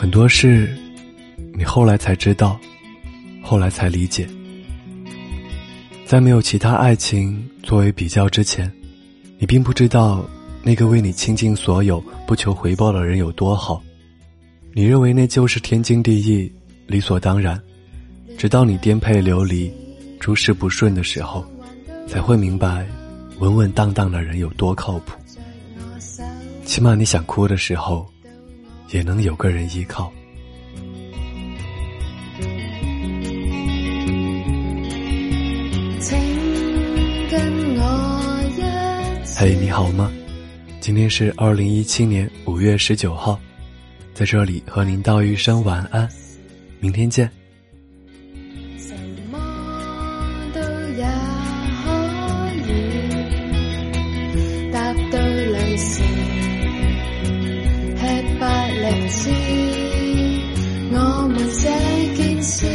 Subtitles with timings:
[0.00, 0.72] 很多事，
[1.54, 2.56] 你后来才知道，
[3.42, 4.28] 后来才理解。
[6.06, 8.72] 在没有其他爱情作为比较之前，
[9.40, 10.24] 你并不知道
[10.62, 13.82] 那个为你倾尽所有、不求回报的人有多好。
[14.72, 16.48] 你认为那就是天经地义、
[16.86, 17.60] 理所当然。
[18.38, 19.68] 直到你颠沛流离、
[20.20, 21.44] 诸事不顺的时候，
[22.06, 22.86] 才会明白，
[23.40, 25.18] 稳稳当当的人有多靠谱。
[26.64, 28.08] 起码你想哭的时候。
[28.90, 30.12] 也能有个人依靠。
[39.36, 40.10] 嘿，你好吗？
[40.80, 43.38] 今天是二零一七年五月十九号，
[44.12, 46.08] 在这里和您道一声晚安，
[46.80, 47.37] 明天见。
[59.10, 59.30] 诗，
[60.92, 60.96] 我
[61.28, 61.64] 们这
[62.14, 62.66] 件事，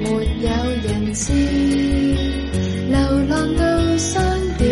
[0.00, 0.04] 没
[0.42, 0.48] 有
[0.82, 1.32] 人知，
[2.90, 2.94] 流
[3.28, 3.62] 浪到
[3.96, 4.22] 商
[4.58, 4.62] 店，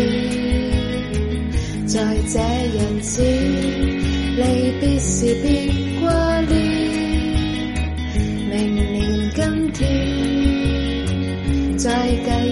[1.87, 3.21] 在这日子，
[4.35, 4.41] 离
[4.79, 5.45] 别时别
[6.01, 6.05] 挂
[6.41, 6.51] 念，
[8.49, 9.41] 明年今
[9.73, 9.81] 天
[11.77, 11.89] 再
[12.23, 12.42] 见。